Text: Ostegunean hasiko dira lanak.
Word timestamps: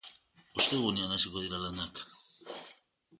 Ostegunean 0.61 1.13
hasiko 1.17 1.43
dira 1.43 1.59
lanak. 1.65 2.01